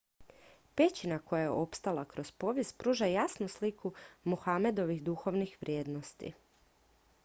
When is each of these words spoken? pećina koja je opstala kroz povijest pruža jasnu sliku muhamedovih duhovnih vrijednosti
pećina 0.79 1.19
koja 1.31 1.41
je 1.41 1.49
opstala 1.57 2.05
kroz 2.13 2.31
povijest 2.43 2.77
pruža 2.77 3.05
jasnu 3.11 3.47
sliku 3.57 3.93
muhamedovih 4.23 5.03
duhovnih 5.11 5.57
vrijednosti 5.61 6.33